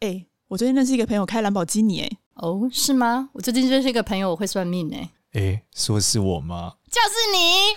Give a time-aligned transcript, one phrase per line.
[0.00, 3.30] 哎、欸，我最近认识一个朋友开兰博基尼，哎，哦，是吗？
[3.32, 6.74] 我最近认识一个朋友，我会算命，哎，哎，说是我吗？
[6.88, 7.74] 就是你。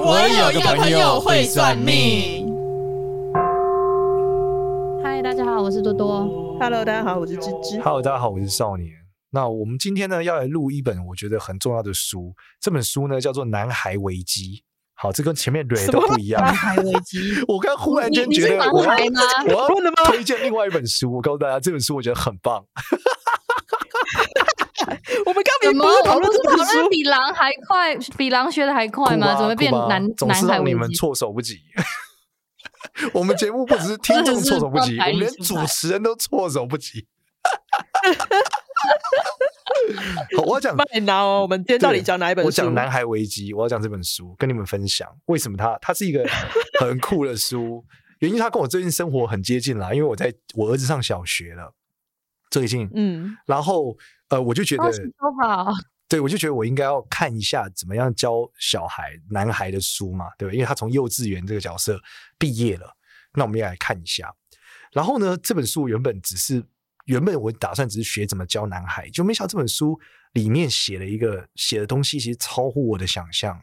[0.00, 2.48] 我有一个朋友会算命。
[5.04, 6.26] 嗨，大家好，我是多多。
[6.58, 7.78] Hello，大家好，我是芝芝。
[7.82, 8.90] Hello，大家好，我是少年。
[9.28, 12.34] 那我们今天呢，要来录一本我觉得很重要的书。
[12.58, 14.62] 这本书呢，叫做《男孩危机》。
[15.00, 16.42] 好，这跟前面蕊都不一样。
[17.46, 18.90] 我刚忽然间觉得我要，
[19.46, 19.68] 我要
[20.06, 21.14] 推荐另外一本书。
[21.14, 22.64] 我告诉大家，这本书我觉得很棒。
[25.24, 29.36] 我们刚不是讨论这本书比狼还快，比狼学的还快吗？
[29.36, 31.60] 怎么变男总是让你们措手不及？
[33.14, 37.06] 我们节目不只是听众措手不及，我们连主持人都措手不及。
[40.36, 41.42] 好，我要讲麦拿哦。
[41.42, 42.46] 我们今天到底讲哪一本书？
[42.46, 46.26] 我讲《男孩危机》，我要讲这本书，跟你们分享为什么它它是一个
[46.80, 47.84] 很酷的书。
[48.20, 51.72] 原因它跟我最近生活很接近啦，因为我在我儿子上小学了，
[52.50, 53.96] 最近嗯，然后
[54.28, 54.84] 呃，我就觉得
[55.42, 55.72] 好，
[56.08, 60.52] 对，我就觉得我应该要看一下怎么样教小孩男孩的书嘛，对吧？
[60.52, 62.00] 因为他从幼稚园这个角色
[62.38, 62.92] 毕业了，
[63.34, 64.34] 那我们也来看一下。
[64.92, 66.64] 然后呢，这本书原本只是。
[67.08, 69.98] 原本我打算只是学怎么教男孩，就没想到这本书
[70.34, 73.58] 里面写了一个写的东西，其实超乎我的想象。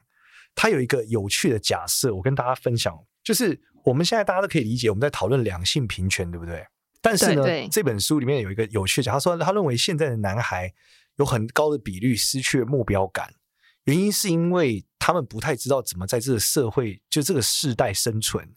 [0.55, 6.65] 它有一个有趣的假设，我跟大家分享，就是我们现在大家都可以理解，我们在讨论两性平权，对不对？
[7.02, 10.73] 但是呢，对对，这本书里面有一个有趣的，他说他认为现在的男孩
[11.17, 13.31] 有很高的比率失去了目标感，
[13.83, 18.55] 原因是因为他们不太知道怎么在这个社会就这个世代生存，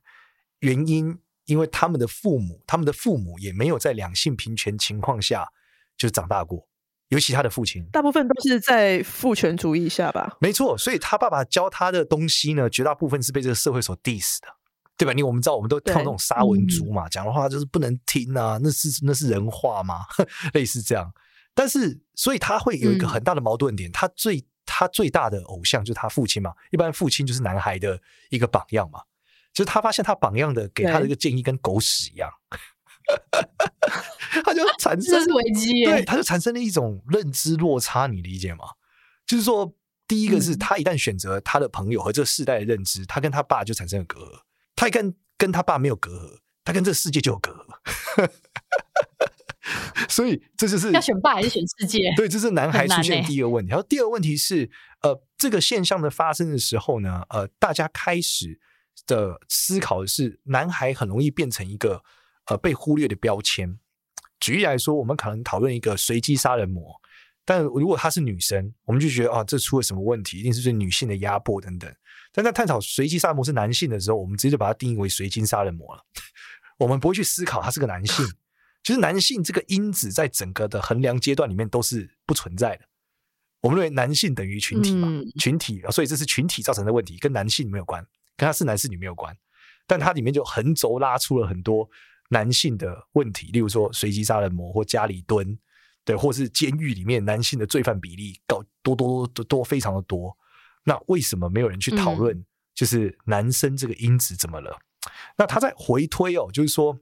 [0.61, 1.19] 原因。
[1.49, 5.49] 因为他们的父母，他们的父母也没有在两性平权情况下
[5.97, 6.69] 就长大过，
[7.09, 10.37] 尤其他的父亲，大部分都是在父权主义下吧？
[10.41, 14.49] 没错，所以他爸爸教他的东西呢，绝大部分是被这个社会所 diss 的，
[14.99, 15.15] 对吧？
[15.15, 20.05] 你我们知道，我们都跳那种沙文族嘛，讲的话就是不能听啊，那是那是人话吗？
[20.53, 21.11] 类似这样。
[21.55, 29.01] 但是，所以他会有一个很大的矛盾点，嗯、他最他最大的偶像就是他父亲嘛，一般父亲就是男孩的一个榜样嘛。
[29.59, 32.31] 就是他发现他榜样的给他的一个建议跟狗屎一样，
[34.45, 38.61] 他就产生这是危机，对，他就产生了一种认知落差，你理解吗？
[39.27, 39.75] 就是说，
[40.07, 44.43] 第一个是他一旦选择他的朋友和这个世代的认知，他跟他爸就产生了隔阂，
[44.77, 47.51] 他一跟跟他爸没有隔阂，他跟这个世界就有隔
[48.17, 48.31] 阂，
[50.09, 52.13] 所以这就是要选爸还是选世界？
[52.17, 53.71] 对，这是男孩出现第一个问题。
[53.71, 54.71] 然后第二个问题是，
[55.03, 58.61] 呃，这个现象的发生的时候呢，呃，大家开始。
[59.07, 62.03] 的思考的是，男孩很容易变成一个
[62.47, 63.79] 呃被忽略的标签。
[64.41, 66.95] 举例来说，我们可能讨论一个随机杀人魔，
[67.45, 70.39] 但如果她是女生，我们就觉得啊，这出了什么问题？
[70.39, 71.93] 一定是对女性的压迫等等。
[72.33, 76.03] 但在探讨随机杀人魔是男性的时候，我们直接就把它定义为随机杀人魔了。
[76.79, 78.25] 我们不会去思考他是个男性。
[78.85, 82.85] 其实男性这个因子在整个的衡量阶段里面都是不存在的。
[83.61, 88.07] 我们认为男性等于群体嘛，嗯、群体，所以这是群体造成的问题，跟男性没有关。
[88.39, 89.37] 跟他是男是女没有关，
[89.87, 91.87] 但它里面就横轴拉出了很多
[92.31, 95.59] 男性的问题，例如说随机杀人魔或家里蹲，
[96.05, 100.35] 对，或是监狱里面男性的罪犯比例高多多多多非常的多。
[100.85, 104.71] 那为什么没有人去讨论，就是男生这个因子怎么了？
[104.71, 106.99] 嗯、那他在回推哦，就是说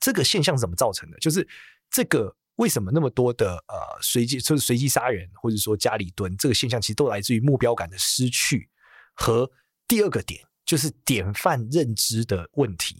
[0.00, 1.18] 这个现象是怎么造成的？
[1.18, 1.46] 就是
[1.90, 8.68] 这个为什么那么多的呃随机就是随机杀人，或者说家里蹲这个现象，其实都来自于目标感的失去
[9.14, 9.50] 和
[9.86, 10.42] 第二个点。
[10.66, 12.96] 就是典范认知的问题，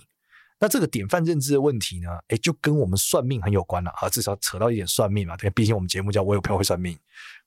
[0.60, 5.36] 那这个典范认知的问题呢，诶，就跟我们算命很有关了啊，至少扯到一点算命嘛。
[5.36, 6.96] 对，毕竟我们节目叫我有朋友会算命，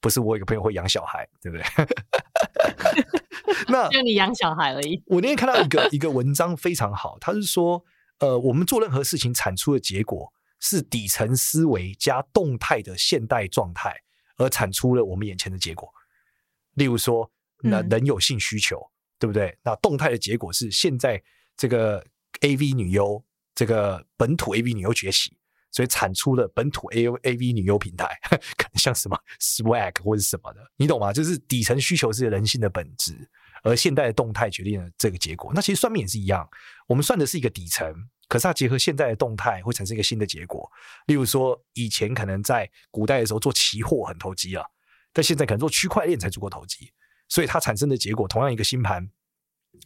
[0.02, 1.66] 不是我有个朋友会养小孩，对不对？
[3.70, 5.02] 那就你养小孩而已。
[5.08, 7.84] 我那天看到一个一个文章非常好，他是说，
[8.20, 13.96] 呃，我们做任何事情产出的结果是底层思维加动态的现代状态，
[14.36, 15.90] 而产出了我们眼前的结果。
[16.74, 17.32] 例如说，
[17.64, 18.92] 那人有性需求。
[19.20, 19.56] 对不对？
[19.64, 21.22] 那动态的结果是，现在
[21.58, 22.04] 这个
[22.42, 25.38] AV 女优，这个本土 AV 女优崛起，
[25.72, 28.18] 所以产出了本土 AV 女优平台，
[28.58, 31.12] 可能像什么 Swag 或者什么的，你懂吗？
[31.12, 33.30] 就是底层需求是人性的本质，
[33.64, 35.52] 而现代的动态决定了这个结果。
[35.54, 36.48] 那其实算命也是一样，
[36.88, 37.94] 我们算的是一个底层，
[38.30, 40.72] 可是它结合现在的动态，会产生一个新的结果。
[41.08, 44.66] 例如说，以前可能在古代的时候做期货很投机啊，
[45.12, 46.90] 但现在可能做区块链才足够投机。
[47.30, 49.10] 所以它产生的结果，同样一个星盘，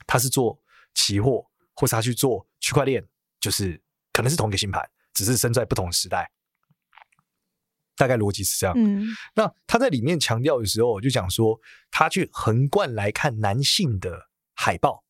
[0.07, 0.59] 它是做
[0.95, 1.45] 期货，
[1.75, 3.05] 或是它去做区块链，
[3.39, 3.79] 就是
[4.11, 6.31] 可能是同一个星盘，只是生在不同时代。
[7.95, 8.75] 大概逻辑是这样。
[8.75, 9.05] 嗯，
[9.35, 11.59] 那他在里面强调的时候，我就讲说，
[11.91, 15.03] 他去横贯来看男性的海报，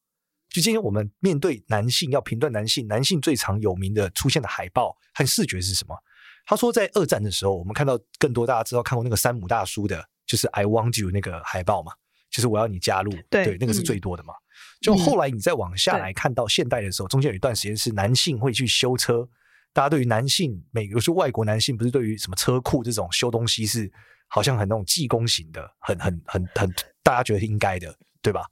[0.50, 5.96] 就今天我们面对男性要评断男性，男性最常有名的出现的海报和视觉是什么？
[6.46, 11.94] 他说，在二战的时候，我们看到更多大家知道看过那个山姆大叔的，就是 I want you 那个海报嘛，
[12.34, 14.34] 就是我要你加入，对，对，那个是最多的嘛。
[14.34, 19.30] 嗯、就后来你再往下来看到现代的时候，中间有一段时间是男性会去修车，
[19.72, 23.92] 大家对于男性，美国是外国男性不是对于什么车库这种修东西是
[24.28, 28.48] 好像很那种技工型的，很很很很大家觉得应该的，对吧？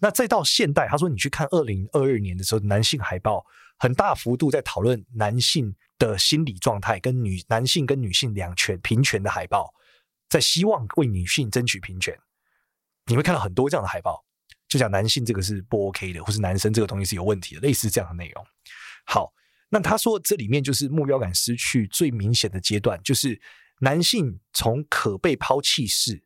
[0.00, 3.44] 那再到现代，他说你去看二零二二年的时候，男性海报
[3.78, 9.70] 很大幅度在讨论男性的心理状态，跟女男性跟女性两权平权的海报，
[10.30, 12.18] 在希望为女性争取平权。
[13.08, 14.24] 你会看到很多这样的海报，
[14.68, 18.46] 就讲男性这个是不 OK 的，或是男生这个东西是有问题的，类似这样的内容。
[19.06, 19.32] 好，
[19.70, 23.40] 那他说这里面就是目标感失去最明显的阶段，就是
[23.80, 26.22] 男性从可被抛弃式。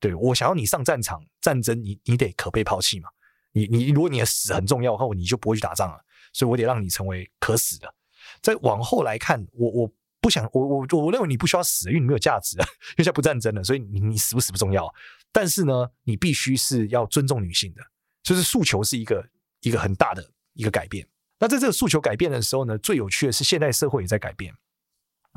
[0.00, 3.08] 对，我想要你上战场战争，你你得可被抛弃嘛。
[3.52, 6.04] 你你如果你的死很重要的话，你就不会去打仗了。
[6.32, 7.94] 所以我得让你成为可死的。
[8.42, 9.92] 再往后来看，我我
[10.24, 14.90] 不想我我我认为你不需要死，因为你没有价值啊，因为现在不战争了，所以你你死不死不重要。
[15.30, 17.82] 但是呢，你必须是要尊重女性的，
[18.22, 19.22] 就是诉求是一个
[19.60, 21.06] 一个很大的一个改变。
[21.38, 24.54] 那在这个诉求改变的时候呢，最有趣的是现代社会也在改变。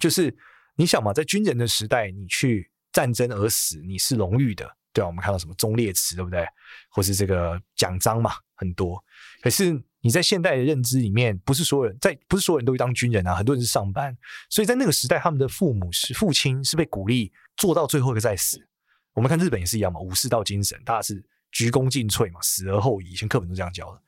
[0.02, 0.34] 就是
[0.78, 2.72] 你想嘛，在军人的时代，你去。
[2.94, 6.44] 战争而死，你是荣誉的，对啊，我们看到什么忠烈祠，对不对？
[6.90, 9.04] 或是这个奖章嘛，很多。
[9.40, 14.16] 可是你在现代的认知里面，不是所有人在，不是所有人都会当军人啊，很多人是上班。
[14.50, 18.68] 所以在那个时代，他们的父母是父亲是被鼓励做到最后一个再死。
[19.14, 23.12] 我们看日本也是一样嘛，武士道精神，大家是鞠躬尽瘁嘛，死而后已。
[23.12, 24.02] 以前课本都这样教的。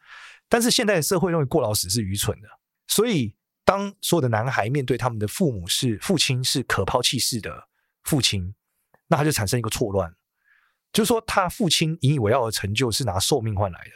[0.48, 2.48] 但是现代社会认为过劳死是愚蠢的，
[2.88, 3.36] 所以
[3.66, 7.68] 当所有的男孩面对他们的父母是父亲是可抛弃式的
[8.04, 8.54] 父亲。
[9.12, 10.14] 那他就产生一个错乱，
[10.94, 13.92] 就是说他父亲引以为傲的成就是拿寿命换来的，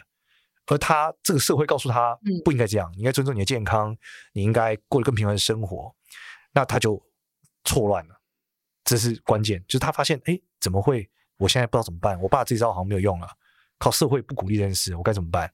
[0.67, 3.95] 而他这个社会告诉他不应该这样，你应该尊重你的健康，
[4.33, 5.93] 你应该过得更平凡的生活，
[6.53, 7.01] 那他就
[7.63, 8.15] 错乱了，
[8.83, 9.63] 这是关键。
[9.67, 11.09] 就是他发现，哎，怎么会？
[11.37, 12.21] 我现在不知道怎么办。
[12.21, 13.27] 我爸这招好像没有用了，
[13.77, 15.51] 靠社会不鼓励这件事，我该怎么办？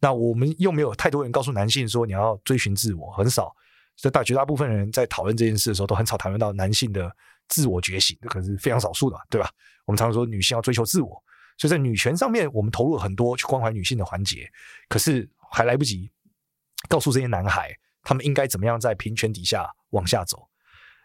[0.00, 3.54] 那我们又没有太多人告诉男性说你要追寻自我，很少。
[3.96, 7.14] 所以大绝大部分人在讨论这件事的时候，都很少谈论到男性的。
[7.48, 9.50] 自我觉醒，这可能是非常少数的，对吧？
[9.84, 11.20] 我们常常说女性要追求自我，
[11.60, 14.50] 所以在女权上面，我们投入了很多去关怀女性的环节，
[14.88, 16.10] 可是还来不及
[16.88, 17.70] 告诉这些男孩，
[18.02, 20.48] 他们应该怎么样在平权底下往下走。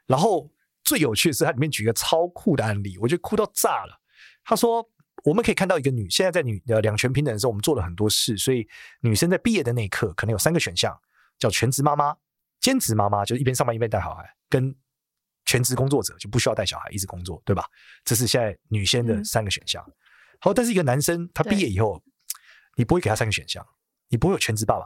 [0.05, 0.49] 然后
[0.85, 3.99] 最有趣的是，它里面举一个超酷的案例，我觉得酷到炸了。
[4.45, 4.89] 他说，
[5.25, 8.65] 我们可以看到一个女，现在在女呃两权平等的时候，我们做了很多事，所以
[9.01, 10.97] 女生在毕业的那一刻，可能有三个选项，
[11.37, 12.15] 叫全职妈妈、
[12.61, 14.73] 兼职妈妈，就是一边上班一边带小孩，跟
[15.43, 17.65] 全职工作者就不需要带小孩，一直工作，对吧？
[18.05, 19.83] 这是现在女生的三个选项。
[19.87, 19.93] 嗯、
[20.39, 22.01] 好，但是一个男生他毕业以后，
[22.75, 23.65] 你不会给他三个选项，
[24.09, 24.85] 你不会有全职爸爸，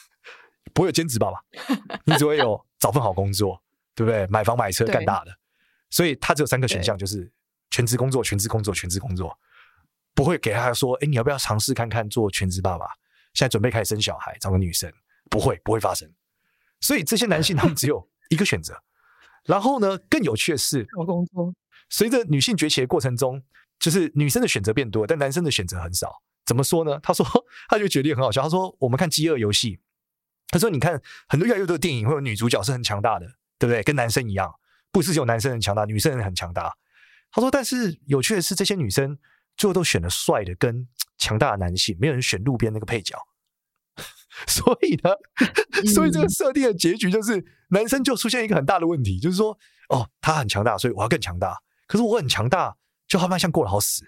[0.74, 1.38] 不会有兼职爸爸，
[2.04, 3.62] 你只会有找份好工作，
[3.94, 4.26] 对不对？
[4.28, 5.36] 买房买车干大的，
[5.90, 7.30] 所以他只有三个选项，就是
[7.70, 9.38] 全职工作、全职工作、全职工作，
[10.14, 12.86] 不会给他说，哎，你要不要尝试看看做全职爸爸？
[13.34, 14.92] 现在准备开始生小孩，找个女生，
[15.30, 16.10] 不会，不会发生。
[16.80, 18.82] 所以这些男性 他们只有一个选择。
[19.44, 21.54] 然后呢，更有趣的是，我工作
[21.88, 23.42] 随着女性崛起的过程中，
[23.78, 26.22] 就是女生的选择变多，但男生的选择很少。
[26.44, 26.98] 怎么说呢？
[27.02, 27.26] 他说，
[27.68, 28.42] 他就举例很好笑。
[28.42, 29.76] 他说，我们看《饥饿游戏》，
[30.48, 33.26] 他说，你看很多越来越多的电影会有女主角是很强大的，
[33.58, 33.82] 对不对？
[33.82, 34.52] 跟男生一样，
[34.92, 36.76] 不是只有男生很强大，女生也很强大。
[37.32, 39.18] 他说，但是有趣的是，这些女生
[39.56, 40.86] 最后都选了帅的跟
[41.18, 43.18] 强大的男性，没有人选路边那个配角。
[44.46, 45.10] 所以呢，
[45.92, 49.58] 所以这个设定的结局就是，男生就出现一个很大的问题，就是说，
[49.88, 51.56] 哦，他很强大，所以我要更强大。
[51.86, 54.06] 可是我很强大，就好像过得好死。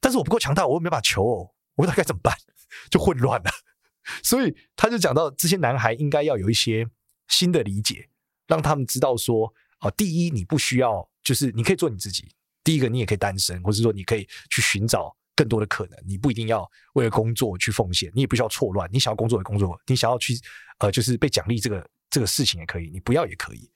[0.00, 2.36] 但是我不够强大，我又没办法求偶，我不知道该怎么办，
[2.90, 3.50] 就混乱了。
[4.22, 6.86] 所以他就讲到，这些男孩应该要有一些
[7.28, 8.08] 新的理解，
[8.46, 12.24] 让他们知道说，啊，第一，你不需要，就是你可以做你自己；
[12.62, 15.16] 第一个，你也可以单身，或者说你可以去寻找。
[15.38, 18.88] 更多的可能，你不一定要为了工作去奉献，你也不需要错乱。
[18.90, 20.32] 你想要工作的工作，你想要去
[20.78, 23.70] 呃，就是被奖励这个这个事情也可以，你不要也可以。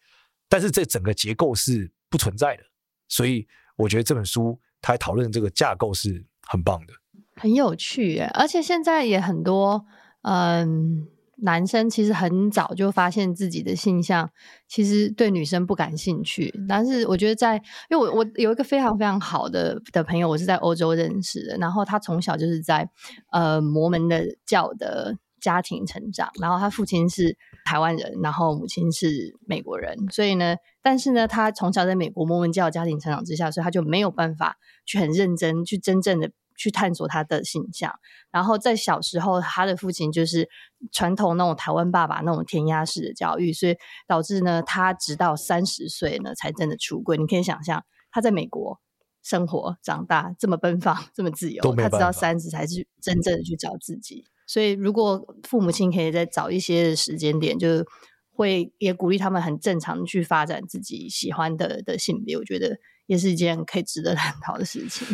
[0.49, 2.65] 但是这整个结构是不存在的，
[3.09, 3.47] 所以
[3.81, 6.95] 我觉得这本书它讨论这个架构是很棒的，
[7.37, 8.31] 很有趣耶。
[8.35, 9.85] 而且现在也很多
[10.23, 11.09] 嗯。
[11.43, 14.31] 男生其实很早就发现自己的性向
[14.69, 17.57] 其实对女生不感兴趣，但是我觉得在，
[17.89, 22.87] 因为我我有一个非常非常好的的朋友，我是在欧洲认识的，然后他从小就是在
[23.33, 27.35] 呃摩门的教的家庭成长，然后他父亲是
[27.65, 36.31] 台湾人，然后母亲是美国人，所以呢，但是呢，他从小在美国摩门教的家庭成长之下，所以他就没有办法去很认真去真正的。
[36.57, 37.91] 去探索他的形象。
[38.31, 40.47] 然后在小时候，他的父亲就是
[40.93, 43.75] 传统那种台湾爸爸那种填鸭式的教育，所以
[44.07, 47.17] 导致呢，他直到三十岁呢才真的出柜。
[47.17, 48.79] 你可以想象他在美国
[49.23, 54.27] 生活长大这么奔放，这么自由，他直到三十才是真正的去找自己。
[54.51, 57.87] 所以如果父母亲可以再早一些的时间点，就是。
[58.33, 65.07] 会也鼓励他们很正常去发展自己喜欢的的性别，我觉得也是一件可以值得 探讨的事情。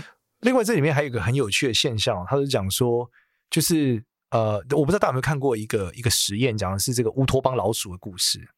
[0.43, 3.11] 另外，这里面还有一个很有趣的现象，他是讲说，
[3.51, 8.49] 就是呃，我不知道大家有没有看过一个一个实验，讲的是这个乌托邦老鼠的故事。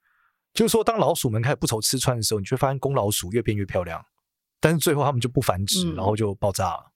[0.52, 4.04] 就是说，当老鼠们开始不愁吃穿的时候，你就会发现公老鼠越变越漂亮，
[4.61, 6.82] 但是最后他们就不繁殖，然后就爆炸了。
[6.85, 6.92] 嗯、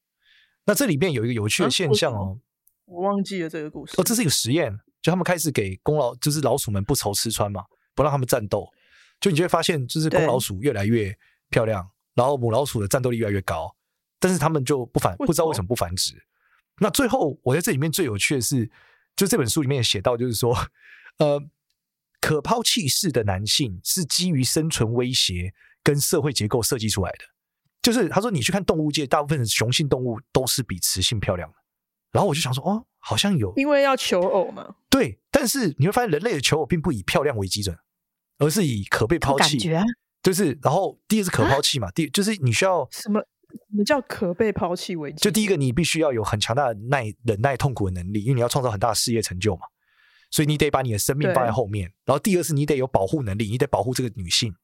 [0.67, 2.39] 那这里面有一个有趣的现象哦，
[2.85, 3.95] 我忘记了这个故事。
[3.99, 4.79] 哦，这是一个实验。
[5.01, 8.73] 就他们开始给公老，就是老鼠们不愁吃穿嘛，不让他们战斗，
[9.21, 11.13] 就你就会发现，就是公老鼠越来越
[11.51, 13.75] 漂亮，然后母老鼠的战斗力越来越高，
[14.21, 16.15] 但是他们就不繁，不知道为什么不繁殖。
[16.79, 18.71] 那最后，我在这里面最有趣的是，
[19.17, 20.57] 就这本书里面写到，就是说，
[21.19, 21.43] 呃，
[22.21, 27.25] 可抛弃式的男性是基于生存威胁跟社会结构设计出来的。
[27.83, 31.57] 就是他说，你去看动物界，大部分的雄性动物都是比雌性漂亮的。
[32.13, 32.87] 然后我就想说，哦。
[33.05, 34.77] 好像有，因为要求偶嘛。
[34.89, 37.77] 对，但是你会发现，人类的求偶并不以漂亮为基准，
[38.39, 39.59] 而是以可被抛弃。
[39.59, 39.85] 感觉、啊、
[40.23, 43.19] 就是，然后第一是可抛弃嘛，啊、第就是你需要什么？
[43.19, 45.23] 什么叫可被抛弃为基准？
[45.23, 49.63] 就第一个，你必须要有很强大的耐忍耐痛苦的能力，因为你要创造很大的事业成就嘛，
[50.31, 51.93] 所以你得把你的生命放在后面。
[52.05, 54.55] 然后第二是，你得有保护能力，你得保护这个女性。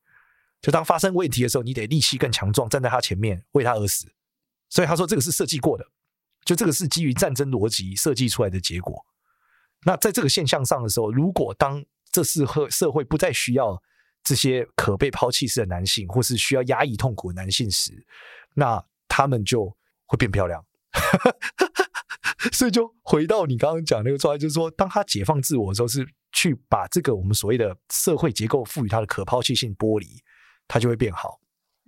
[0.62, 4.06] 就当发生问题的时候，你得力气更强壮，站在她前面为她而死。
[4.70, 5.84] 所以他说，这个是设计过的。
[6.44, 9.04] 就这个是基于战争逻辑设计出来的结果。
[9.84, 13.80] 那在这个现象上的时候，如果当这是和社会不再需要
[14.24, 18.04] 这些可被抛弃式的男性，或是需要压抑痛苦的男性时，
[18.54, 19.76] 那他们就
[20.06, 20.64] 会变漂亮。
[22.52, 30.06] 所以就回到你刚刚讲那个状态，就是说，当他解放自我的时候，是去把这个我们所谓的社会结构赋予他的可抛弃性剥离，
[30.66, 31.38] 他就会变好，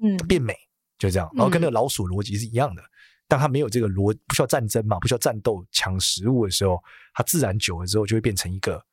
[0.02, 0.54] 嗯，变美，
[0.99, 1.28] 就这样。
[1.35, 2.83] 然后跟那个老鼠逻辑是一样的。
[3.31, 6.83] 当他没有这个逻，不需要战争嘛，不需要战斗抢食物的时候，
[7.15, 8.85] 他自然久了之后就会变成一个，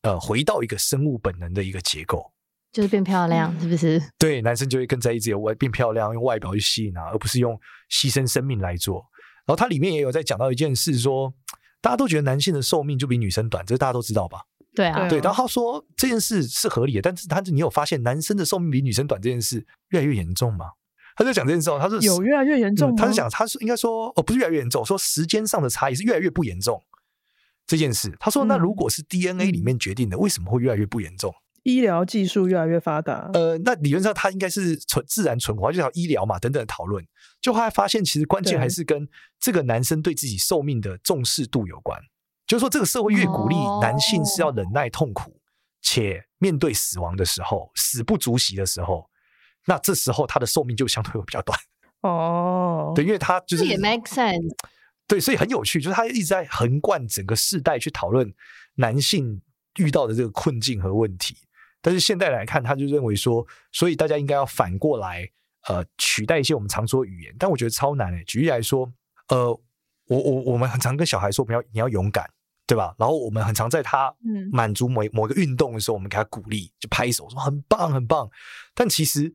[0.00, 2.32] 呃，回到一个生物本能的一个结构，
[2.72, 4.02] 就是变漂亮，是不是？
[4.18, 7.54] 对，男生就会更在意自己的外变漂亮，用外表去吸引啊，而不是用
[7.90, 9.04] 牺牲生命来做。
[9.44, 11.34] 然后它里面也有在讲到一件事说，说
[11.82, 14.40] 大家都觉得男性的寿命就比女生短，这大家都知道吧？
[14.74, 15.20] 对啊，对。
[15.20, 20.70] 然后他说这件事是合理的，但是他你有发现男生的寿命比女生短这件事越来越严重吗？
[21.16, 22.96] 他就讲这件事哦，他说有越来越严重、嗯。
[22.96, 26.82] 他是讲，他是应该说，哦，不是越来越严重，说时间上的差异是越来越不严重
[27.66, 28.16] 这件事。
[28.18, 31.34] 他说，那如果是 DNA 里面决定的，嗯、为什么会越来越不严重？
[31.62, 33.30] 医疗技术越来越发达。
[33.34, 37.06] 呃，那理论上它应该是存自然存活，就叫医疗嘛等等的讨论。
[37.40, 42.00] 就后来发现，其实关键还是跟这个男生对自己寿命的重视度有关。
[42.48, 45.40] 就是说，这个社会越鼓励男性是要忍耐痛苦，
[45.80, 49.08] 且面对死亡的时候，死不足惜的时候。
[49.66, 51.58] 那这时候他的寿命就相对会比较短
[52.00, 52.96] 哦，oh.
[52.96, 54.52] 对，因为他就是也 make sense，
[55.06, 58.34] 对，所以很有趣，就是他一直在横贯整个世代去讨论
[58.74, 59.40] 男性
[59.78, 61.36] 遇到的这个困境和问题。
[61.80, 65.28] 但是现在来看，他就认为说，所以大家应该要反过来，
[65.68, 67.32] 呃，取代一些我们常说的语言。
[67.38, 68.24] 但我觉得超难诶。
[68.24, 68.92] 举例来说，
[69.28, 69.48] 呃，
[70.06, 72.28] 我我我们很常跟小孩说，不要你要勇敢，
[72.66, 72.94] 对吧？
[72.98, 74.12] 然后我们很常在他
[74.50, 78.28] 满足某某个运动的时候，我们给他鼓励，就拍手说很棒很棒。
[78.74, 79.32] 但其实。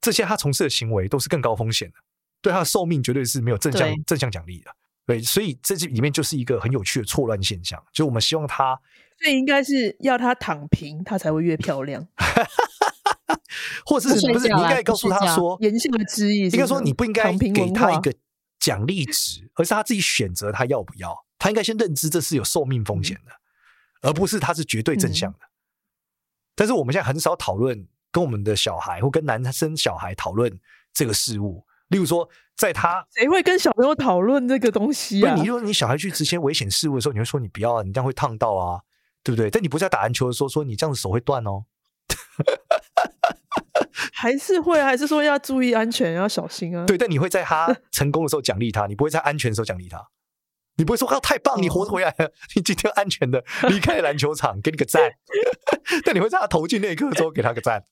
[0.00, 1.94] 这些他从事的行为都是更高风险的，
[2.40, 4.70] 对他的寿命绝对是没有正向正向奖励的。
[5.04, 7.80] 对，所以这里面就是一个很有趣的错乱现象。
[7.92, 8.76] 就我们希望他，
[9.20, 12.06] 所以应该是要他躺平，他才会越漂亮，
[13.86, 14.48] 或者是不是？
[14.48, 18.12] 你应该告诉他说，言下之意，应该说你不应该给他一个
[18.58, 21.16] 奖励值， 而是他自己选择他要不要。
[21.38, 25.38] 他应该先认知这是有寿命风险的，嗯、而不是他是绝对正向的。
[25.38, 25.50] 嗯、
[26.56, 27.86] 但是我们现在很少讨论。
[28.16, 30.50] 跟我们的小孩或跟男生小孩讨论
[30.94, 35.34] 这个事物，例如说，在他谁会跟小朋友讨论这个东西啊？
[35.34, 38.80] 你说你小孩去执行危险事物的时候，你会说你不要啊，你这样会烫到啊，
[39.22, 39.50] 对不对？
[39.50, 41.66] 但你不是在打篮球的时候说你这样子手会断哦，
[44.14, 46.86] 还是会还是说要注意安全，要小心啊？
[46.86, 50.02] 对，但你会在他成功的时候奖励他，你不会在安全的时候奖励他。
[50.76, 55.02] 你不会说“啊，太棒，你活着回来了，你今天安全的 离开了篮球场，给你个赞。
[56.04, 57.82] ”但你会在他投进那一刻之后给他个赞，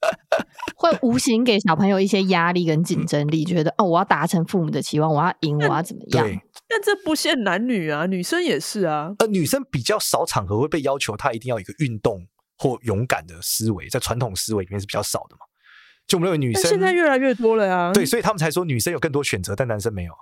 [0.76, 6.26] 会无形给小朋友一些压力跟竞争力，觉得哦，我要达成父母的期望，我要赢，我要怎么样？
[6.68, 9.12] 但这不限男女啊，女生也是啊。
[9.18, 15.40] 呃，女生比较少场合会被要求她一定要有一个运动或勇敢的思维，在传统思维里面是比较少的嘛。
[16.06, 20.12] 就我们认为女生现在越来越多了呀，对，所以他们才说女生有更多选择，但男生没有。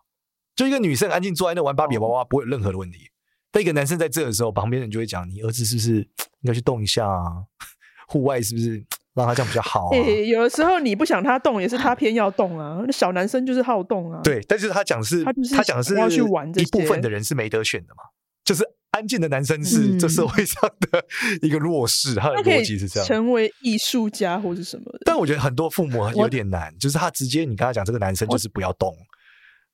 [0.54, 3.10] 就一个女生安静坐在那玩芭比娃娃，不会有任何的问题。
[3.50, 7.44] 但一个男生在这的时候，旁边人就会讲：“你儿子是不是应该去动一下啊？
[8.08, 8.84] 户外是不是
[9.14, 12.82] 让他这样比较好啊？” 欸，有的时候你不想他动，也是他偏要动啊。
[12.86, 14.20] 那小男生就是好动啊。
[14.22, 16.50] 对，但是他讲的是，他讲的是要去玩。
[16.58, 18.02] 一部分的人是没得选的嘛，
[18.44, 21.04] 就是安静的男生是这社会上的
[21.42, 23.06] 一个弱势，他的逻辑是这样。
[23.08, 24.98] 成为艺术家或是什么的。
[25.04, 28.94] 但我觉得很多父母有点难，就是他直接你跟他讲这个男生就是不要动，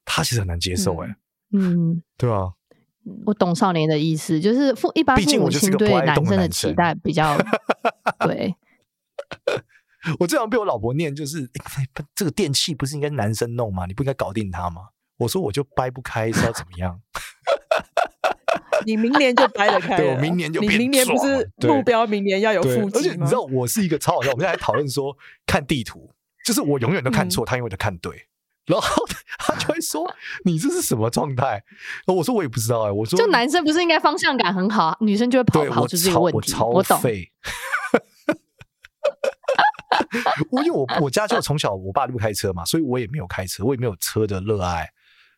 [0.04, 1.16] 他其实很难接受哎、欸。
[1.52, 2.52] 嗯，对啊。
[3.24, 7.36] 我懂少年的意思，就是父一般父母亲对男生的期待比较
[8.20, 8.54] 对。
[10.18, 11.50] 我经常被我老婆念，就是、欸、
[12.14, 13.86] 这个电器不是应该男生弄吗？
[13.86, 14.88] 你不应该搞定他吗？
[15.18, 17.00] 我说我就掰不开，是要怎么样？
[18.86, 20.60] 你明年就掰得开， 对，我明年就。
[20.60, 22.90] 你明年不是目标，明年要有腹肌吗？
[22.94, 24.30] 而且你知道，我是一个超好笑。
[24.30, 25.16] 我们现在还讨论说
[25.46, 26.10] 看地图，
[26.44, 28.26] 就是我永远都看错，嗯、他永远都看对。
[28.66, 29.04] 然后
[29.38, 30.08] 他就会说
[30.44, 31.62] ：“你这是什么状态？”
[32.06, 36.54] 我说：“我也不知道哎、欸。”我说：“就男生不是应该方向感很好，女生就会跑跑出这个问题。
[36.54, 37.00] 我懂。
[40.50, 44.88] 我因为我我家就从小我爸就不开车嘛，所以我也没有开车，我也没有车的热爱，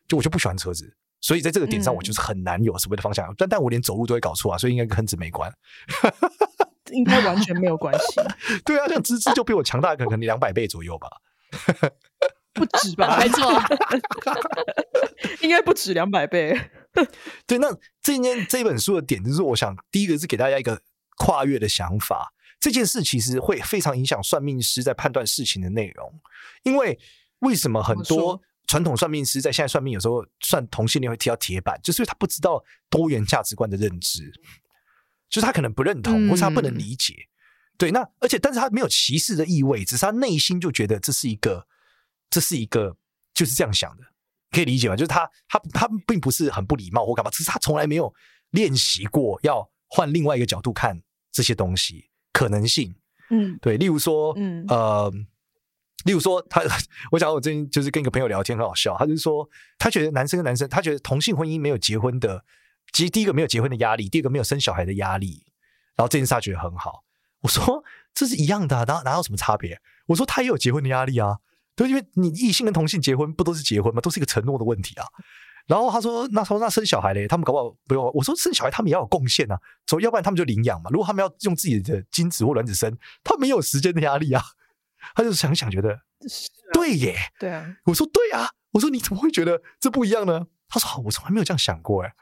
[0.07, 3.27] 就我就不喜欢车子，所以在这个点上我就是很难有所谓的方向。
[3.29, 5.51] 嗯、但但我连走路都会搞错啊，所以应该跟子没关，
[6.91, 8.21] 应该完全没有关系。
[8.63, 11.07] 对啊，像芝芝就比我强大可能两百倍左右吧。
[12.55, 13.17] 不止吧？
[13.19, 13.51] 没错，
[15.41, 16.55] 应该不止两百倍。
[17.47, 20.79] 对，那这件这本书的点就是，我想第一个是给大家一个
[21.17, 22.31] 跨越的想法。
[22.59, 26.21] 这件事其实会非常影响算命师在判断事情的内容，
[26.61, 26.99] 因为
[27.39, 34.31] 为什么很多传统算命师在现在算命有时候算同性恋会提到铁板，就是因为他不知道多元价值观的认知，
[35.27, 37.15] 就是他可能不认同，或是他不能理解。
[37.15, 37.27] 嗯、
[37.79, 41.65] 对，那而且但是他没有歧视的意味，只是他内心就觉得这是一个。
[42.33, 42.97] 这是一个
[43.31, 44.03] 就是这样想的，
[44.49, 44.95] 可以理解吗？
[44.95, 48.11] 就是他他他并不是很不礼貌或干嘛，只是他从来没有
[48.49, 50.99] 练习过要换另外一个角度看
[51.31, 52.95] 这些东西可能性。
[53.29, 55.13] 嗯，对，例如说，嗯呃，
[56.05, 56.63] 例如说他，
[57.11, 62.43] 我想我最近就是跟一个朋友聊天很好笑，他就说他觉得男生跟男生，他觉得同性婚姻没有结婚的，
[62.91, 65.45] 其实第一个没有结婚的压力，第二个没有生小孩的压力，
[65.95, 67.03] 然后这件事他觉得很好。
[67.41, 69.79] 我说这是一样的啊，哪哪有什么差别？
[70.07, 71.37] 我说他也有结婚的压力啊。
[71.75, 73.99] 对，因为你异性跟同性结婚不都是结婚吗？
[73.99, 75.05] 都是一个承诺的问题啊。
[75.65, 77.25] 然后他说：“那说那生小孩嘞？
[77.25, 79.57] 他们搞不好不用。”我说：“生小孩他们也要有贡献啊，
[79.87, 80.89] 所以要不然他们就领养嘛。
[80.89, 84.43] 如果他们要用自己的精子或卵子生，他们没有时间的压力啊。”
[85.15, 85.97] 他就想想觉得，
[86.73, 87.65] 对耶，对啊。
[87.85, 92.13] 我说：“对啊。”我说：“你怎么会觉得这不一样呢？”他说：“我从来没有这样想过哎。”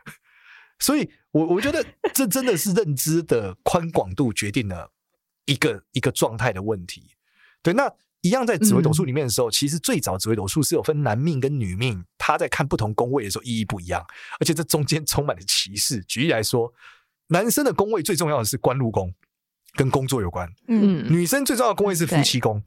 [0.78, 1.84] 所以，我我觉得
[2.14, 4.92] 这真的是认知的宽广度决定了
[5.46, 7.16] 一个一个状态的问题。
[7.64, 7.92] 对，那。
[8.22, 14.06] 一样在紫微斗数里面的时候，嗯、其实最早紫微斗数是有分男命跟女命，他在看不同宫位的时候意义不一样，
[14.40, 16.04] 而且这中间充满了歧视。
[16.04, 16.72] 举例来说，
[17.28, 19.14] 男生的宫位最重要的是官禄宫，
[19.74, 20.48] 跟工作有关。
[20.68, 22.64] 嗯，女生最重要的宫位是夫妻宫。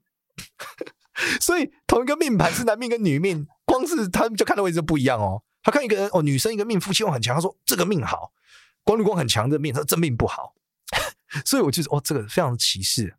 [1.40, 5.44] 所以同一个命盘是男命跟女命，光是他们就看的位置就不一样哦。
[5.62, 8.32] 他看一个人哦，女生一个命夫妻宫很强，他说这个命好；
[8.82, 10.54] 官禄宫很强的命，他说这命不好。
[11.46, 13.14] 所以我就说哦，这个非常歧视。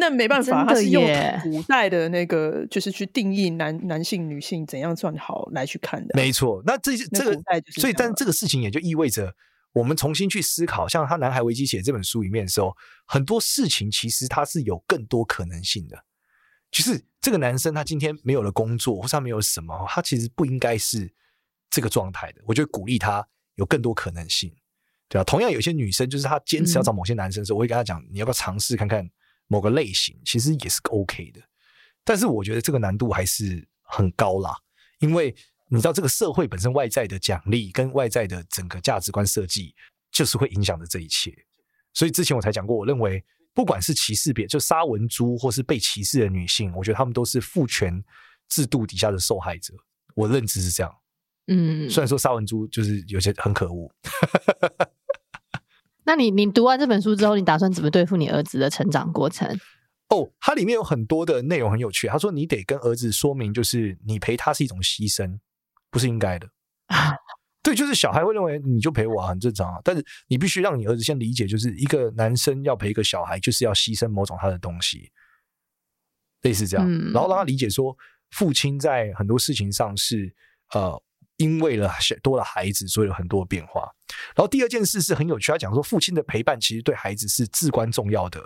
[0.00, 1.04] 那没办法，他是用
[1.42, 6.12] 古代的那个，就是去定义男男性、女性怎样算好来去看的。
[6.14, 7.40] 没错，那这这个，
[7.76, 9.32] 所以但这个事情也就意味着，
[9.74, 15.96] 我们重新去思考，像他《男孩危机》写这本书里面的时候，很多事情其实他是有更多可能性的。
[16.70, 21.12] 就是这个男生他今天没有了工作，或是他没有什么，他其实不应该是
[21.68, 22.40] 这个状态的。
[22.46, 24.50] 我就鼓励他有更多可能性，
[25.08, 25.24] 对吧？
[25.24, 29.08] 同样，有些女生就是她坚持要找某些男生的时候，我会跟她讲，你要不要尝试看看？
[29.50, 31.40] 某个类型其实也是 OK 的，
[32.04, 34.56] 但是我觉得这个难度还是很高啦，
[35.00, 35.34] 因为
[35.66, 39.74] 你知道这个社会本身外在的奖励跟外在的整个价值观设计，
[40.12, 41.34] 就是会影响着这一切。
[41.92, 48.00] 所以之前我才讲过，我认为不管是歧视别，就杀文猪或是被歧视的女性，我觉得她们都是父权
[48.48, 49.74] 制度底下的受害者。
[50.14, 50.94] 我认知是这样。
[51.48, 53.92] 嗯，虽然说杀文猪就是有些很可恶。
[56.10, 59.48] 那你你读完这本书之后，你打算怎么对付你儿子的成长过程？
[60.08, 62.08] 哦，它里面有很多的内容很有趣。
[62.08, 65.38] 他说你得跟儿子说明，就是你陪他是一种牺牲，
[65.88, 66.48] 不是应该的。
[67.62, 69.80] 对，就是小孩会认为你就陪我啊，很正常啊。
[69.84, 75.12] 但是你必须让你儿子先理解，就是一个男生要陪一个小孩，就是要牺牲某种他的东西，
[76.42, 76.84] 类似这样。
[76.90, 77.96] 嗯、然后让他理解说，
[78.32, 80.34] 父亲在很多事情上是
[80.74, 81.00] 呃。
[81.40, 81.90] 因为了
[82.22, 83.80] 多了孩子，所以有很多变化。
[84.36, 88.42] 然后第二件事是很有趣，他讲说父亲的陪伴其实对孩子是至关重要的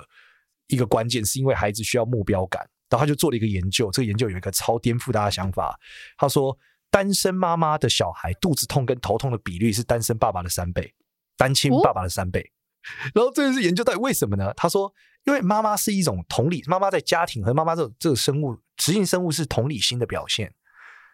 [0.69, 2.63] 一个关键，是因为孩子需要目标感。
[2.89, 5.77] 然后他就做了一个研究，这个研究有一个超颠覆大家想法。
[6.17, 6.57] 他说，
[6.91, 10.95] 单身妈妈的小孩肚子痛跟头痛的比率是单身爸爸的三倍，
[11.37, 12.41] 单亲爸爸的三倍。
[12.41, 14.55] 哦、然后这件事研究到底为什么呢？
[14.55, 14.93] 他说，
[15.25, 20.55] 因为妈妈是一种同理，妈妈在家庭和妈妈这这个生物，雌性生物是同理心的表现，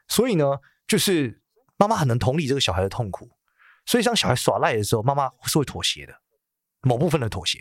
[0.09, 0.45] 所以呢，
[0.87, 1.40] 就是
[1.81, 3.31] 妈妈很能同理这个小孩的痛苦，
[3.87, 6.13] 所以当小孩耍赖的时候，妈妈是会妥协的，
[6.83, 7.59] 某部分的妥协。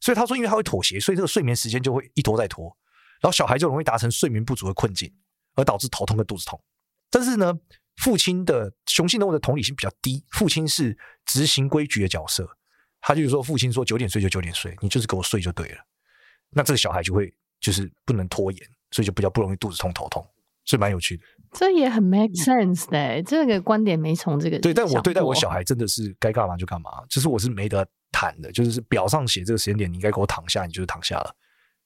[0.00, 2.64] 所以他说，因为他会妥协，所以这个睡眠时间就会一拖再拖，
[3.20, 5.14] 然后小孩就容易达成睡眠不足的困境，
[5.54, 6.60] 而导致头痛跟肚子痛。
[7.08, 7.56] 但是呢，
[7.98, 12.58] 父亲的雄性动物的同理心比较低，父亲是执行规矩的角色。
[13.00, 15.78] 他就是说，父亲说九点睡就九点睡，你就是给我睡就对了。
[16.50, 20.28] 那这个小孩就会就是不能拖延，所以就比较不容易肚子痛头痛，
[20.64, 21.24] 所以蛮有趣的。
[21.52, 31.34] 这也很 make sense 的、欸，这个观点没从这个对，但我对待我小孩真的是该干嘛就干嘛，就是我是没得谈的，就是表上写这个时间点你应该给我躺下，你就是躺下了，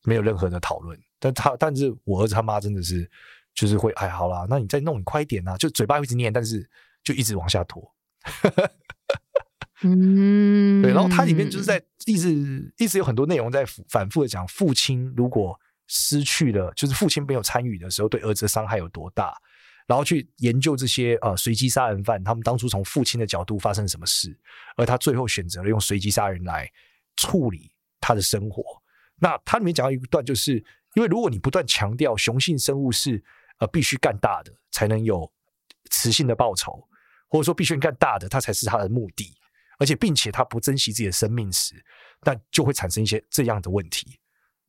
[0.04, 0.98] 没有任何的讨论。
[1.18, 3.10] 但他但是我儿子他妈真的是
[3.54, 6.68] 就是会哎好啦，那你再弄你快一点啊，就嘴巴一直念，但是
[7.02, 7.92] 就一直往下拖。
[9.82, 19.36] 嗯，对，然后它里面就是在一直一直有很多内容在反复的讲，父亲如果失去了，就是父亲没有参与的时候，对儿子的伤害有多大，
[19.86, 24.36] 然后去研究这些呃随机杀人犯，他们当初从父亲的角度发生什么事，
[24.76, 26.70] 而他最后选择了用随机杀人来
[27.16, 27.70] 处理
[28.00, 28.62] 他的生活。
[29.18, 30.56] 那它里面讲到一段，就是
[30.94, 33.22] 因为如果你不断强调雄性生物是
[33.58, 35.30] 呃必须干大的才能有
[35.90, 36.86] 雌性的报酬，
[37.28, 39.34] 或者说必须干大的，它才是他的目的。
[39.78, 41.74] 而且，并且他不珍惜自己的生命时，
[42.22, 44.18] 那就会产生一些这样的问题。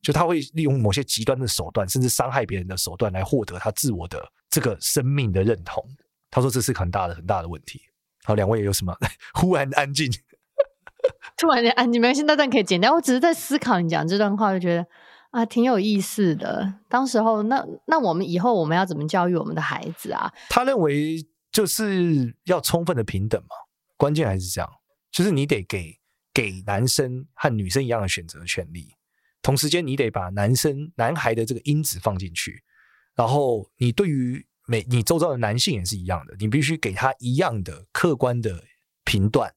[0.02, 5.84] 就他会利用某些极端的手段，甚至伤害别人的手段，来获得他自我的这个生命的认同。
[6.30, 7.80] 他说这是很大的、很大的问题。
[8.24, 8.94] 好，两位有什么？
[9.34, 10.10] 忽然安静，
[11.38, 12.92] 突然间安静，没关系，那段可以剪掉。
[12.92, 14.86] 我只是在思考你讲这段话，就觉得
[15.30, 16.74] 啊，挺有意思的。
[16.88, 20.32] 当时候，那那我们以后我们要怎么教育我们的孩子啊？
[20.50, 23.56] 他认为就是要充分的平等嘛，
[23.96, 24.70] 关键还是这样。
[25.10, 25.98] 就是你得给
[26.34, 28.94] 给男生和女生一样的选择权利，
[29.40, 32.62] 同时间你得把男生男孩的这个因子放进去，
[33.18, 38.62] 然后你对于每你周遭的男性也是一样的，你必须给他一样的客观的
[39.04, 39.52] 评断。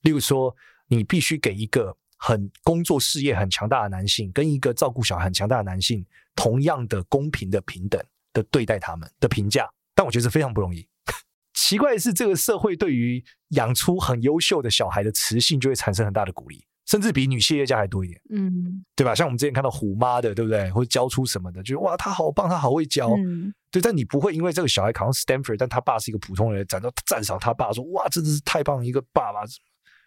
[0.00, 0.52] 例如说，
[0.88, 10.84] 你必须给一个很工作事业很强大的男性，跟一个照顾小孩很强大的男性，同样的公平的平等的对待他们的评价，但我觉得是非常不容易。
[11.54, 19.14] 奇怪的是，这个社会对于养出很优秀的小孩的雌性就会产生很大的鼓励，甚至比女企业家还多一点，嗯，对吧？
[19.14, 20.70] 像我们之前看到虎妈的，对不对？
[20.70, 23.80] 或者教出什么的，就是哇，他好棒，他好会教，嗯、对。
[23.80, 29.40] 但你不会因为这个小孩考上 Stanford，但他爸是一个普通人，赞到赞赏他爸，说哇，真的是太棒一个爸爸，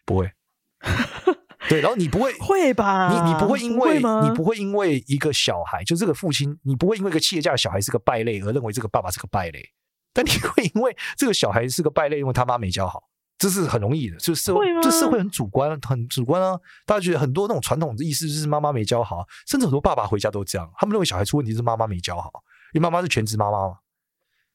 [0.06, 0.32] 不会。
[1.68, 3.10] 对，然后你不会会吧？
[3.12, 9.68] 你你不会因为不你不会因为一个小孩，就这个父亲，你不会因为一个企业家的小孩是个败类而认为这个爸爸是个败类。
[10.14, 13.04] 但你会因为这个小孩是个败类，因为他妈没教好，
[13.38, 14.18] 这是很容易的。
[14.18, 16.60] 就是社会，这社会很主观，很主观啊！
[16.86, 22.32] 大家觉得很多那种传统的意思就是妈妈没教好，甚至很多爸爸回家都这样，他们认为小孩出问题是妈妈没教好，
[22.74, 23.78] 因为妈妈是全职妈妈嘛。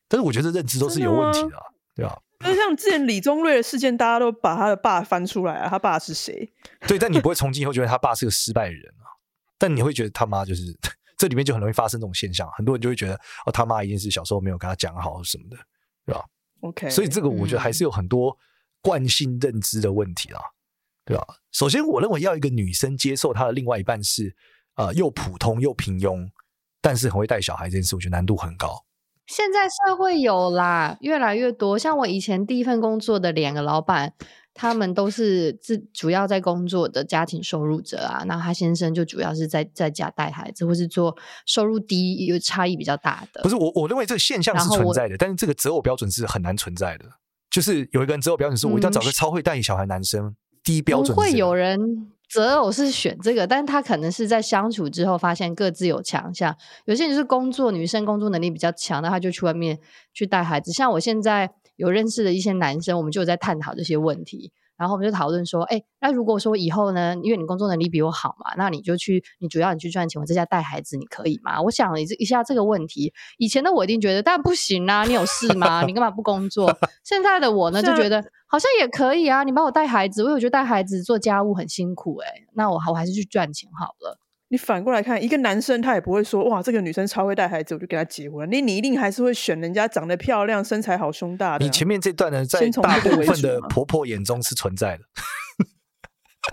[0.09, 1.62] 但是我觉得认知都是有问题的，啊，
[1.95, 2.21] 对吧？
[2.40, 6.53] 那像之前李宗瑞的事件，大家都把他的爸翻出来啊，他爸是谁？
[6.88, 9.07] 对，但你不会从今以后觉得他爸是个失败的人啊，
[9.59, 10.77] 但你会觉得他妈就是。
[11.18, 13.14] 这里面就很容易发生这种现象，很多人就会觉得
[13.47, 15.57] 哦，他妈一定是小时候没有跟他讲好什么的，
[16.05, 16.25] 对吧
[16.62, 18.37] ？OK，所以这个我觉得还是有很多
[18.83, 21.25] 惯性认知的问题啦，嗯、对吧？
[21.53, 24.37] 首先，我认为要一个女生接受她的另外一半是
[24.75, 26.29] 呃又普通又平庸，
[26.81, 28.85] 但是很会带小孩这件事，我觉得难度很高。
[29.27, 31.79] 现在社会有啦，越来越多。
[31.79, 34.14] 像我以前第一份工作的两个老板。
[34.55, 41.16] 他们都是自主要在工作的家庭收入者啊，然后他先生就主要是在在家带孩子，或是做
[41.47, 43.40] 收入低有差异比较大的。
[43.42, 47.07] 不是我，我认为这个现象是存在的，但是这个择偶标准是很难存在的。
[47.53, 51.79] 就是有一个人择偶标准是我一定要找个超会带小孩男生，嗯、第一标准会有人
[52.29, 59.79] 择偶是选这个，但是他可能是在相处之后发现各自有强项，有些人就是工作女生工作能力比较强，那他就去外面
[60.12, 60.73] 去带孩子。
[60.73, 61.53] 像我现在。
[61.77, 71.62] 有认识的一些男生，我们就在探讨这些问题，然后我们就讨论说，哎，那如果说以后呢，因为你工作能力比我好嘛，那你就去，你主要你去赚钱，我在家带孩子，你可以吗？
[71.62, 75.83] 我想了一下这个问题，以前的我一定觉得，但不行啊，你有事吗？
[75.87, 76.77] 你干嘛不工作？
[77.05, 84.18] 现在的我呢，就觉得好像也可以啊，你帮我带孩子，我有觉得带孩子做家务很辛苦，欸，哎，那我我还是去赚钱好了。
[84.53, 88.47] 你反过来看，一个男生他也不会说哇，这个女生超会带孩子，我就跟她结婚。
[88.53, 91.65] 你你一定还是会选人家长得漂亮、身材好、胸大的。
[91.65, 95.05] 你前面这段呢，在大部分的婆婆眼中是存在的。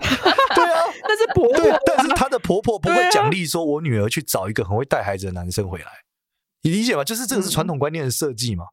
[0.56, 1.80] 对啊，但是婆婆。
[1.84, 5.86] 但是她的婆婆不会奖励说，我女儿去找一个很会带孩子的男生回来。
[6.62, 7.04] 你理解吗？
[7.04, 8.64] 就是这个是传统观念的设计嘛。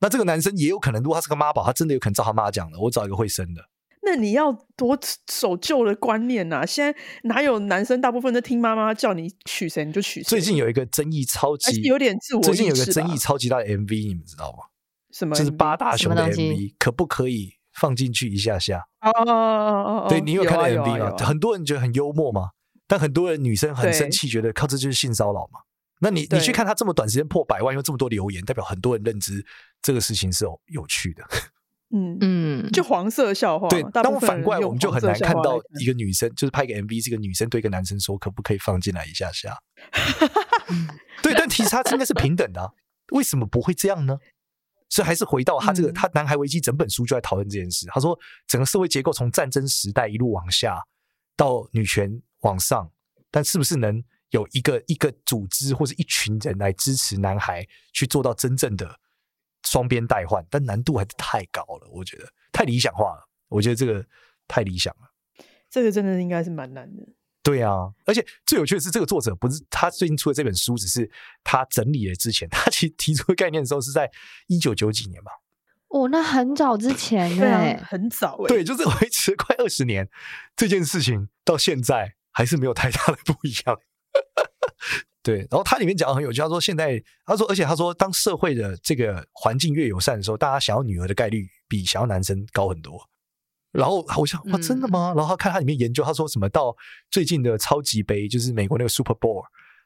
[0.00, 3.62] 那这个男生也有可能，如果他是个妈宝，他真的有可能照他妈讲的，我找一个会生的。
[4.04, 4.98] 那你要多
[5.30, 6.66] 守旧的观念呐、啊！
[6.66, 10.28] 现在哪有男生大部分都听妈妈叫你娶谁你就娶谁？
[10.28, 14.64] 最近有一个争议超级有点自我，最近有一个争议超级大的 MV，你们知道吗？
[15.12, 15.36] 什么？
[15.36, 18.84] 就是八大熊的 MV，可不可以放进去一下下？
[19.02, 20.06] 哦哦哦哦！
[20.08, 21.04] 对，你有看到 MV 吗？
[21.04, 22.50] 啊啊啊、很多人觉得很幽默嘛，
[22.88, 25.60] 但很多人女生很生气，觉得靠这就是性骚扰嘛。
[26.00, 29.46] 那你你去看他这么短时间破百万，又这么多留言，代表很多人认知
[29.80, 31.22] 这个事情是有有趣的。
[31.94, 33.68] 嗯嗯，就黄色笑话。
[33.68, 39.56] 对，但我反过来，我们就很难看到一个女生，就是拍个 MV，这个女生对一个男生说，可不可以放进来一下下？
[41.22, 42.70] 对，但其实他应该是平等的啊，
[43.12, 44.18] 为什么不会这样呢？
[44.88, 47.86] 所以还是回到他这个，嗯、他《男孩危机》整本书就在讨论这件事。
[47.88, 50.82] 他说，整个社会结构从战争时代一路往下，
[51.36, 52.90] 到女权往上，
[53.30, 58.98] 但是不是能有一个一个组织或者一群人来支持男孩去做到真正的？
[59.64, 63.28] 双边代换，但难度还是太高了，我觉得太理想化了。
[63.48, 64.04] 我觉得这个
[64.48, 65.10] 太理想了，
[65.68, 67.02] 这个真的应该是蛮难的。
[67.42, 71.10] 对啊，而且最有趣的是，这个作者不是他最近出的这本书，只是
[71.42, 74.10] 他整理了之前，他其实提出的概念的时候是在
[74.46, 75.32] 一九九几年吧？
[75.88, 78.48] 哦，那很早之前，对啊，很早哎。
[78.48, 80.08] 对，就是维持快二十年，
[80.56, 83.78] 这件事情到现在还是没有太大的不一样。
[85.22, 93.00] 对，然后他里面讲的很有趣，他说现在，他说，而且他说，当社会的这个环境越友善的时候，大家想要女儿的概率比想要男生高很多。
[93.70, 95.12] 然后我想，哇，真的吗？
[95.12, 96.76] 嗯、然后他看他里面研究，他说什么到
[97.10, 99.44] 最近的超级杯，就是美国那个 Super Bowl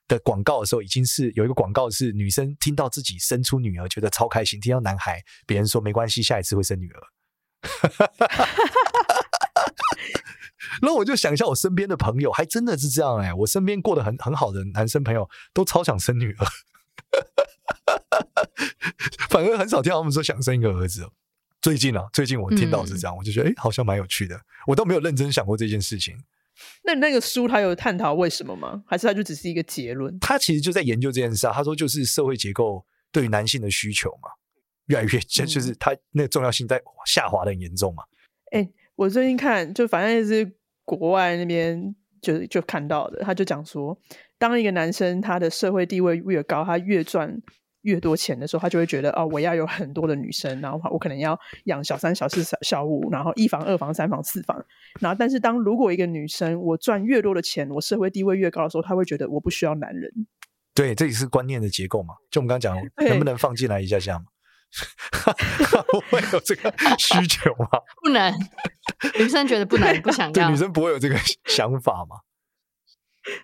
[0.09, 7.01] 的广告的时候，已经是有一个广告是女生听到自己生出女儿觉得超开心，听到男孩别人说没关系，下一次会生女儿。
[10.83, 16.47] 然后我就想一下，我身边的朋友还真的是这样哎、欸，我身边过得很很好的男生朋友都超想生女儿，
[19.31, 21.09] 反而很少听到他们说想生一个儿子。
[21.63, 24.41] 最近啊，最近我听到是这样，嗯、我就觉得哎、欸，好像蛮有趣的。
[24.67, 26.17] 我都没有认真想过这件事情。
[26.85, 28.83] 那那个书他有探讨为什么吗？
[28.87, 30.19] 还是他就只是一个结论？
[30.21, 31.53] 他其实就在研究这件事啊。
[31.53, 34.31] 他说就是社会结构对于男性的需求嘛，
[34.87, 38.05] 越来越就就是他那个重要性在下滑的很严重嘛。
[38.53, 38.73] 哎、欸。
[38.97, 43.99] 我最近看，就反正也是国外那边就就看到的，他就讲说，
[44.39, 47.39] 当一个男生他的社会地位越高，他越赚
[47.83, 54.57] 越多钱的时候，他就会觉得哦，我要有很多的女生，然后我可能要养小三、小四、小小五，然后一房、二房、三房、四房。
[55.01, 60.11] 然后，但是当如果一个女生我赚越多的钱，我社会地位越高的时候，他会觉得我不需要男人。
[60.75, 62.15] 对，这也是观念的结构嘛。
[62.31, 62.77] 就我们刚刚讲，
[63.09, 64.27] 能不能放进来一下下嘛？
[65.91, 67.69] 不会有这个需求吗？
[68.03, 68.33] 不能，
[69.19, 70.33] 女生觉得不能，不想要。
[70.33, 72.17] 对，女生不会有这个想法吗？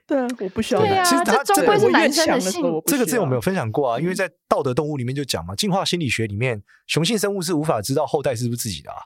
[0.07, 0.81] 对啊，我不需要。
[0.81, 2.63] 对啊，其实他这终归是男生的性。
[2.87, 8.99] 这个之前我们有分享过啊，因为在道德动物里面就讲嘛，进化心理学里面，雄性生物是无法知道后代是不是自己的啊，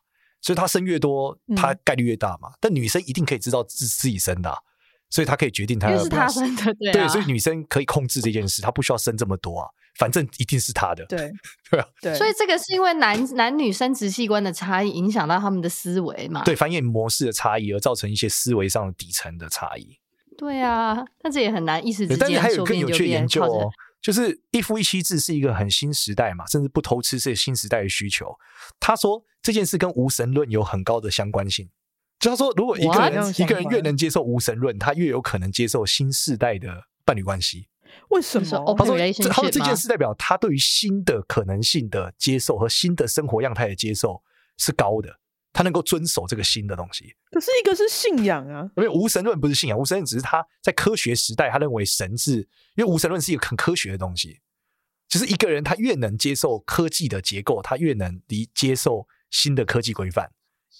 [0.42, 2.50] 所以他生越多，他概率越大嘛。
[2.60, 4.58] 但女生一定可以知道自自己生的啊，
[5.08, 9.68] 所以他可以决定他要是他生的，对啊，对，所以女生可以控制这件事，她不需要生这么多啊。
[9.98, 11.30] 反正一定是他的，对
[11.70, 16.42] 对啊，对，所以这个是因为男男女生殖器官的差异影响到他们的思维嘛？
[16.44, 19.98] 对，繁衍模式的差异而造成一些思维上的底层的差异。
[20.36, 22.18] 对啊，但这也很难一时之间。
[22.18, 23.70] 但是还有更有趣的研究哦，
[24.02, 28.36] 就是一夫一妻制是一个很新时代嘛，甚至不偷吃是新时代的需求。
[28.78, 31.70] 他说这件事跟无神论有很高的相关性，
[32.20, 37.68] 就他说如果一个人一个人越能接受无神论，他越有可能接受新时代的伴侣关系。
[38.08, 38.44] 为什么？
[38.76, 44.22] 他说，他说这件事代表他对于新的可能性的接受和新的生活样态的接受
[44.58, 45.18] 是高的，
[45.52, 47.14] 他能够遵守这个新的东西。
[47.30, 52.36] 可是一个是信仰啊，因为无神论不是信仰，无神论只是他在科学时代，他认为神是，
[52.76, 54.40] 因为无神论是一个很科学的东西，
[55.08, 60.30] 就是一个人他越能接受科技的结构，他越能离接受新的科技规范，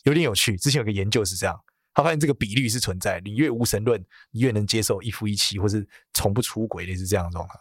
[0.04, 0.56] 有点有趣。
[0.56, 1.60] 之前有个研究是这样。
[1.96, 3.98] 他发现这个比率是存在，你越无神论，
[4.30, 7.58] 你越能接受一夫一妻，或是从不出轨，类似这样的状况。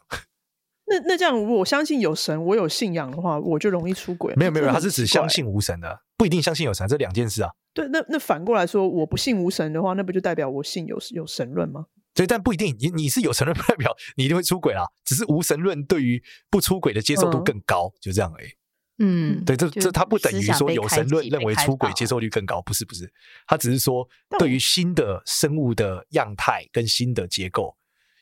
[0.88, 4.34] 那那这样，我相信有神，我有信仰的话，我就容易出轨。
[4.36, 7.50] 没有没有，他是指相信无神的，不一定相信有神，这两件事啊。
[7.74, 11.86] 对，那那反过来说，我不信无神的话，那不就代表我信有有神论吗？
[12.14, 14.84] 对，但不一定，你你是有神论，不代表你一定会出轨啦。
[15.06, 18.50] 只是无神论对于不出轨的接受度更高，嗯、就这样而已。
[18.98, 23.12] 嗯，对，这这它不等于说有神论认为出轨接受率更高，不是不是，
[23.46, 24.08] 它只是说
[24.40, 27.76] 对于新的生物的样态跟新的结构，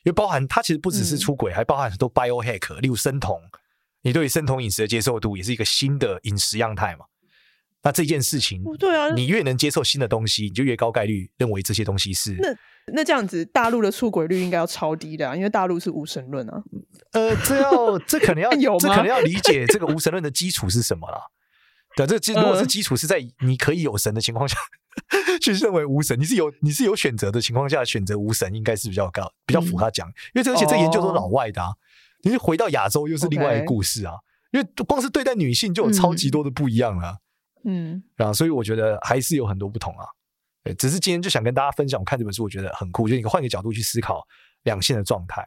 [0.04, 3.40] 因为包含它其实不只是出轨，嗯、还包含很多 biohack，例如生酮，
[4.02, 7.04] 你对于生酮饮食的接受度也是一个新的饮食样态嘛。
[7.82, 12.36] 那这件事情，对啊，你越能接受新的东西，你就越高概率认为这些东西是。
[12.86, 16.62] 那那这样子，大陆的出轨率应该要超低的啊，因为大陆是无神论啊。
[17.12, 21.30] 呃，这要这可能要 有吗这可能要理解这个无神论的基础是什么了。
[21.96, 24.56] 对，这基如果是基础是在你可以有神的情况下、
[25.10, 30.08] 呃、 去认为无神，你是有你是有选择的情况下选择无神，应该是比较高，比较符合他讲。
[30.08, 31.68] 嗯、因为这而且这研究都是老外的啊，
[32.22, 34.14] 你是回到亚洲又是另外一个故事啊。
[34.50, 37.18] 因为光是对待女性就有超级多的不一样了。
[37.64, 40.06] 嗯，啊，所以我觉得还是有很多不同啊。
[40.78, 44.26] 只是今天就想跟大家分享，我看这本书我觉得很酷，就你换个角度去思考
[44.62, 45.46] 两性的状态，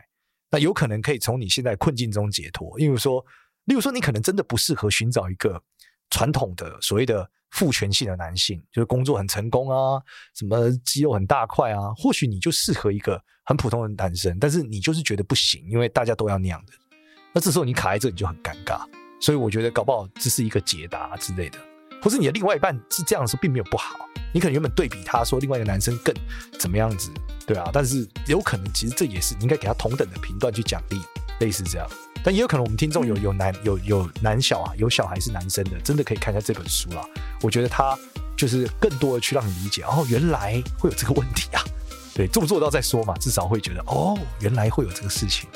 [0.52, 2.78] 那有可能可以从你现在困境中解脱。
[2.78, 3.26] 例如说，
[3.66, 5.64] 例如说你可能真的不适合寻找一个。
[6.10, 10.02] 传统的所谓的父权性的男性，就是工作很成功啊，
[10.34, 16.72] 什么肌肉很大块啊，或许你就适合一个很普通的男生，但是你就是觉得不行，因为大家都要那样的，
[17.34, 18.88] 那这时候你卡在这里就很尴尬。
[19.20, 21.60] 所以我觉得搞不好这是一个解答之类的，
[22.02, 26.14] 或是你的另外一半是这样的时候并没有不好，你可能原本对比他说另外一个男生更
[26.60, 27.10] 怎么样子，
[27.46, 31.02] 对啊，但是有可能其实这也是你应该给他同等的评断去奖励，
[31.40, 31.88] 类似这样。
[32.24, 37.02] 但也有可能，我们听众有有男有有男小啊，有小孩是男生的，真的可以看一下这本书啦。
[37.42, 37.98] 我觉得他
[38.36, 41.62] 就是更多的去让你理解，哦，原来会有这个问题啊。
[42.14, 45.48] 对，做不做到再说嘛，至少会觉得哦，原来会有这个事情，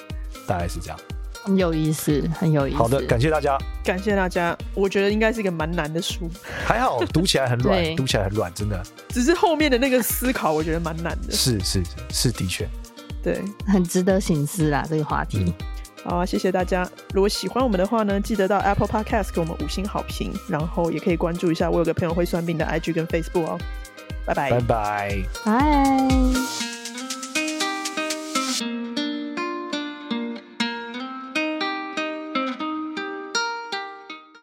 [0.48, 1.00] 大概是这样。
[1.44, 2.78] 很有意思，很有意思。
[2.78, 4.58] 好的，感谢大家，感谢大家。
[4.74, 6.30] 我觉得应该是一个蛮难的书，
[6.66, 8.84] 还好读起来很软，读起来很软， 真的。
[9.10, 11.32] 只是后面的那个思考，我觉得蛮难的。
[11.32, 12.68] 是是是，的确，
[13.24, 15.40] 对，很值得醒思啦，这个话题。
[15.40, 15.54] 嗯
[16.04, 16.90] 好啊，谢谢大家。
[17.14, 23.60] 如果喜欢我们的话呢，记得到 Apple Podcast 给我们五星好评，然后也可以关注一下我有个朋友会算命的 IG 跟 Facebook 哦。
[24.26, 26.71] 拜拜，拜拜，拜。